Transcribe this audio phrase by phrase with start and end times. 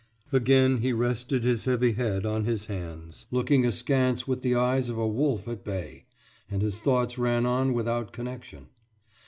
[0.31, 4.97] Again he rested his heavy head on his hands, looking askance with the eyes of
[4.97, 6.05] a wolf at bay;
[6.49, 8.69] and his thoughts ran on without connection.